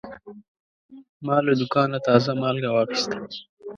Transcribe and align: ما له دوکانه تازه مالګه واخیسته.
ما 1.25 1.37
له 1.45 1.53
دوکانه 1.59 1.97
تازه 2.07 2.31
مالګه 2.41 2.69
واخیسته. 2.71 3.15